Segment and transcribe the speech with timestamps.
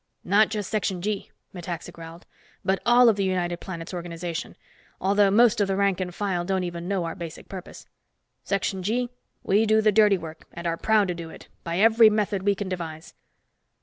[0.23, 2.25] "Not just Section G," Metaxa growled,
[2.65, 4.55] "but all of the United Planets organization,
[4.99, 7.85] although most of the rank and file don't even know our basic purpose.
[8.43, 9.09] Section G?
[9.43, 12.55] We do the dirty work, and are proud to do it, by every method we
[12.55, 13.13] can devise."